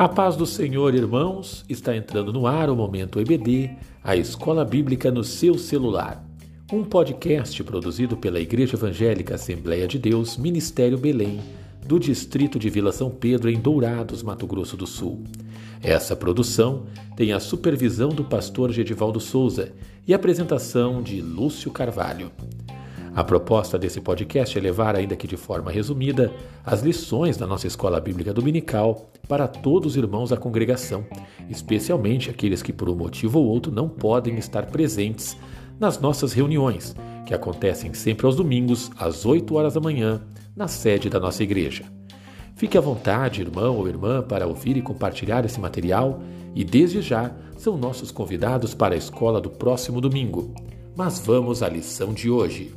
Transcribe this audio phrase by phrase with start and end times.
[0.00, 3.70] A paz do Senhor, irmãos, está entrando no ar o Momento EBD,
[4.02, 6.24] a Escola Bíblica no seu celular.
[6.72, 11.40] Um podcast produzido pela Igreja Evangélica Assembleia de Deus, Ministério Belém,
[11.86, 15.22] do distrito de Vila São Pedro, em Dourados, Mato Grosso do Sul.
[15.82, 19.72] Essa produção tem a supervisão do pastor Gedivaldo Souza
[20.08, 22.32] e apresentação de Lúcio Carvalho.
[23.14, 26.32] A proposta desse podcast é levar, ainda que de forma resumida,
[26.64, 31.04] as lições da nossa escola bíblica dominical para todos os irmãos da congregação,
[31.48, 35.36] especialmente aqueles que, por um motivo ou outro, não podem estar presentes
[35.78, 36.94] nas nossas reuniões,
[37.26, 40.22] que acontecem sempre aos domingos, às 8 horas da manhã,
[40.54, 41.84] na sede da nossa igreja.
[42.54, 46.20] Fique à vontade, irmão ou irmã, para ouvir e compartilhar esse material
[46.54, 50.54] e, desde já, são nossos convidados para a escola do próximo domingo.
[50.96, 52.74] Mas vamos à lição de hoje.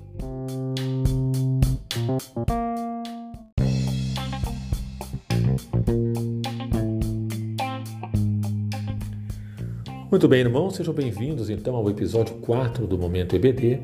[10.09, 13.81] Muito bem, irmãos, sejam bem-vindos então ao episódio 4 do Momento EBD.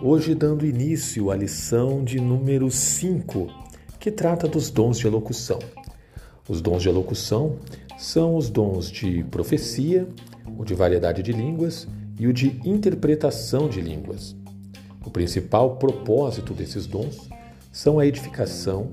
[0.00, 3.48] Hoje, dando início à lição de número 5,
[3.98, 5.58] que trata dos dons de elocução.
[6.48, 7.56] Os dons de elocução
[7.98, 10.06] são os dons de profecia,
[10.56, 11.88] o de variedade de línguas
[12.18, 14.34] e o de interpretação de línguas.
[15.04, 17.28] O principal propósito desses dons
[17.72, 18.90] são a edificação,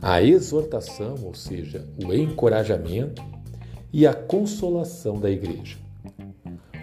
[0.00, 3.22] a exortação, ou seja, o encorajamento
[3.92, 5.76] e a consolação da igreja.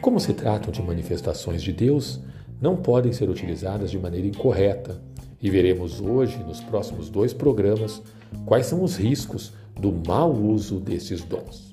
[0.02, 2.20] Como se tratam de manifestações de Deus,
[2.60, 5.02] não podem ser utilizadas de maneira incorreta,
[5.42, 8.02] e veremos hoje, nos próximos dois programas,
[8.46, 11.72] quais são os riscos do mau uso desses dons.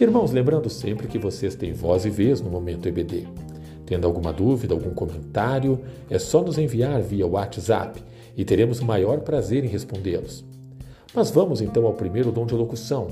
[0.00, 3.28] Irmãos, lembrando sempre que vocês têm voz e vez no momento EBD.
[3.84, 8.02] Tendo alguma dúvida, algum comentário, é só nos enviar via WhatsApp
[8.34, 10.42] e teremos o maior prazer em respondê-los.
[11.14, 13.08] Mas vamos então ao primeiro dom de locução,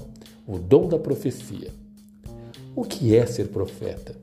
[0.46, 1.68] o dom da profecia.
[2.74, 4.16] O que é ser profeta?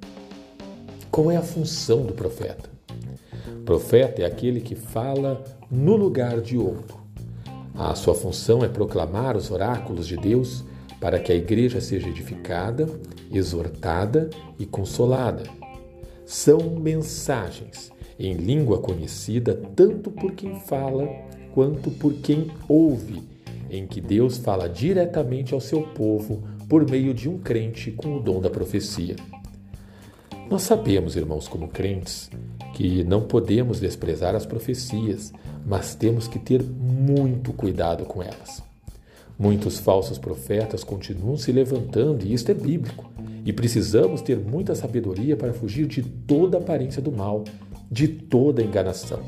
[1.12, 2.68] Qual é a função do profeta?
[3.64, 6.98] Profeta é aquele que fala no lugar de outro.
[7.76, 10.64] A sua função é proclamar os oráculos de Deus
[11.00, 12.88] para que a igreja seja edificada,
[13.32, 15.44] exortada e consolada.
[16.26, 21.08] São mensagens em língua conhecida tanto por quem fala
[21.54, 23.24] quanto por quem ouve,
[23.70, 28.20] em que Deus fala diretamente ao seu povo por meio de um crente com o
[28.20, 29.16] dom da profecia.
[30.50, 32.30] Nós sabemos, irmãos, como crentes,
[32.74, 35.34] que não podemos desprezar as profecias,
[35.66, 38.62] mas temos que ter muito cuidado com elas.
[39.38, 43.12] Muitos falsos profetas continuam se levantando, e isto é bíblico,
[43.46, 47.44] e precisamos ter muita sabedoria para fugir de toda aparência do mal,
[47.92, 49.20] de toda enganação.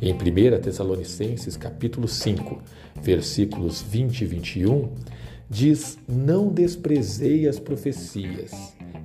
[0.00, 2.58] Em 1 Tessalonicenses capítulo 5,
[3.02, 4.88] versículos 20 e 21,
[5.50, 8.52] diz: Não desprezei as profecias,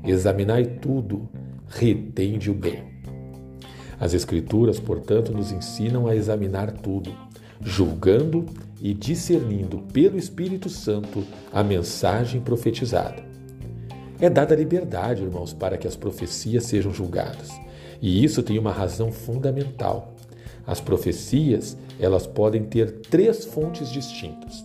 [0.05, 1.29] examinai tudo,
[1.67, 2.83] retende o bem.
[3.99, 7.13] As Escrituras, portanto, nos ensinam a examinar tudo,
[7.61, 8.45] julgando
[8.81, 13.23] e discernindo pelo Espírito Santo a mensagem profetizada.
[14.19, 17.49] É dada liberdade, irmãos, para que as profecias sejam julgadas.
[18.01, 20.15] E isso tem uma razão fundamental.
[20.65, 24.63] As profecias, elas podem ter três fontes distintas.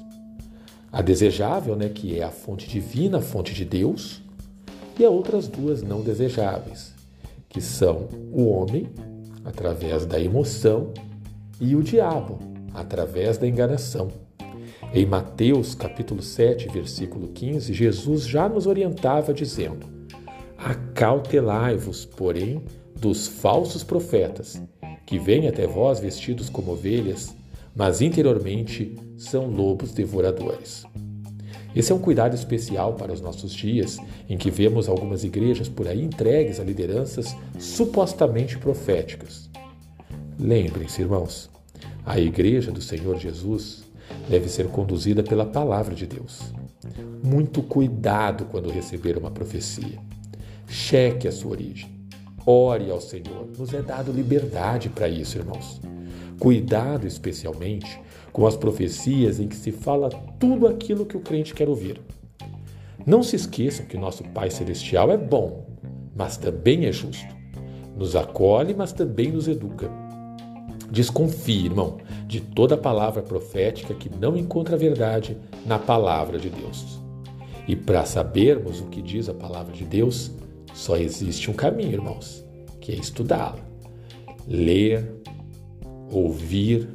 [0.90, 4.22] A desejável, né, que é a fonte divina, a fonte de Deus,
[4.98, 6.94] e as outras duas não desejáveis,
[7.48, 8.88] que são o homem,
[9.44, 10.92] através da emoção,
[11.60, 14.08] e o diabo, através da enganação.
[14.94, 19.86] Em Mateus capítulo 7, versículo 15, Jesus já nos orientava dizendo:
[20.56, 22.62] Acautelai-vos, porém,
[22.94, 24.62] dos falsos profetas,
[25.04, 27.34] que vêm até vós vestidos como ovelhas,
[27.74, 30.84] mas interiormente são lobos devoradores.
[31.74, 33.98] Esse é um cuidado especial para os nossos dias,
[34.30, 39.50] em que vemos algumas igrejas por aí entregues a lideranças supostamente proféticas.
[40.38, 41.50] Lembrem-se, irmãos,
[42.06, 43.82] a igreja do Senhor Jesus
[44.30, 46.40] deve ser conduzida pela palavra de Deus.
[47.20, 49.98] Muito cuidado quando receber uma profecia.
[50.68, 51.90] Cheque a sua origem.
[52.46, 53.48] Ore ao Senhor.
[53.58, 55.80] Nos é dado liberdade para isso, irmãos.
[56.38, 58.00] Cuidado especialmente
[58.32, 62.00] com as profecias em que se fala tudo aquilo que o crente quer ouvir.
[63.04, 65.66] Não se esqueçam que nosso Pai Celestial é bom,
[66.14, 67.34] mas também é justo.
[67.96, 70.05] Nos acolhe, mas também nos educa.
[70.90, 77.00] Desconfie, irmão, de toda palavra profética que não encontra verdade na palavra de Deus.
[77.66, 80.30] E para sabermos o que diz a palavra de Deus,
[80.72, 82.44] só existe um caminho, irmãos,
[82.80, 83.64] que é estudá-la.
[84.46, 85.20] Ler,
[86.10, 86.88] ouvir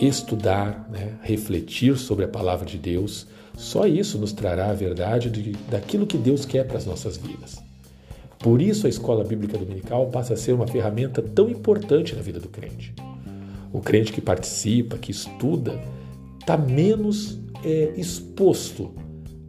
[0.00, 3.26] estudar, né, refletir sobre a palavra de Deus.
[3.56, 7.58] Só isso nos trará a verdade de, daquilo que Deus quer para as nossas vidas.
[8.38, 12.38] Por isso, a escola bíblica dominical passa a ser uma ferramenta tão importante na vida
[12.38, 12.94] do crente.
[13.72, 15.78] O crente que participa, que estuda,
[16.40, 18.92] está menos é, exposto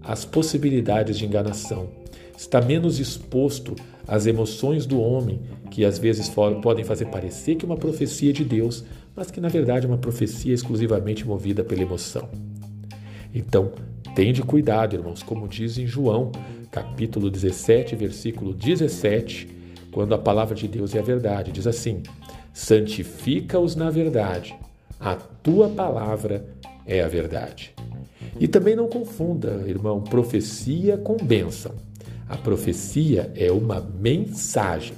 [0.01, 1.89] às possibilidades de enganação,
[2.35, 3.75] está menos exposto
[4.07, 5.39] às emoções do homem,
[5.69, 6.29] que às vezes
[6.61, 8.83] podem fazer parecer que é uma profecia de Deus,
[9.15, 12.27] mas que na verdade é uma profecia exclusivamente movida pela emoção.
[13.33, 13.71] Então,
[14.15, 16.31] tende cuidado, irmãos, como diz em João,
[16.71, 19.47] capítulo 17, versículo 17,
[19.91, 22.03] quando a palavra de Deus é a verdade, diz assim:
[22.53, 24.55] Santifica-os na verdade,
[24.99, 26.45] a tua palavra
[26.85, 27.73] é a verdade.
[28.39, 31.73] E também não confunda, irmão, profecia com bênção.
[32.27, 34.95] A profecia é uma mensagem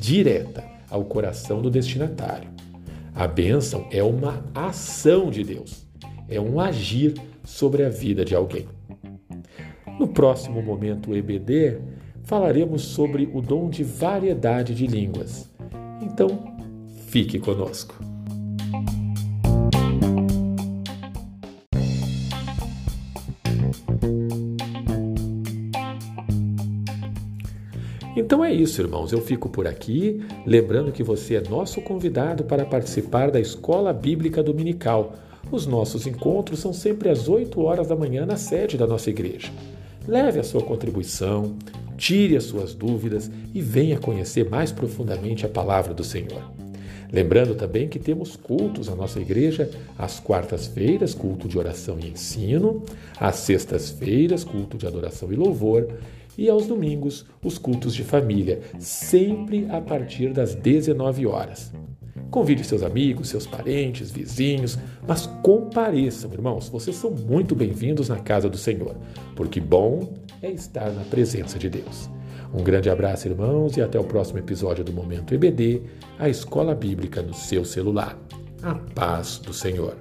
[0.00, 2.50] direta ao coração do destinatário.
[3.14, 5.86] A bênção é uma ação de Deus,
[6.28, 8.68] é um agir sobre a vida de alguém.
[9.98, 11.80] No próximo momento EBD,
[12.24, 15.50] falaremos sobre o dom de variedade de línguas.
[16.00, 16.56] Então,
[17.08, 18.12] fique conosco.
[28.14, 29.12] Então é isso, irmãos.
[29.12, 34.42] Eu fico por aqui, lembrando que você é nosso convidado para participar da Escola Bíblica
[34.42, 35.14] Dominical.
[35.52, 39.52] Os nossos encontros são sempre às 8 horas da manhã na sede da nossa igreja.
[40.08, 41.56] Leve a sua contribuição,
[41.94, 46.42] tire as suas dúvidas e venha conhecer mais profundamente a palavra do Senhor.
[47.12, 52.82] Lembrando também que temos cultos na nossa igreja às quartas-feiras, culto de oração e ensino,
[53.20, 55.86] às sextas-feiras, culto de adoração e louvor,
[56.38, 61.70] e aos domingos, os cultos de família, sempre a partir das 19 horas.
[62.32, 66.66] Convide seus amigos, seus parentes, vizinhos, mas compareçam, irmãos.
[66.70, 68.96] Vocês são muito bem-vindos na casa do Senhor,
[69.36, 72.08] porque bom é estar na presença de Deus.
[72.54, 75.82] Um grande abraço, irmãos, e até o próximo episódio do Momento EBD,
[76.18, 78.18] a Escola Bíblica no seu celular.
[78.62, 79.94] A paz do Senhor.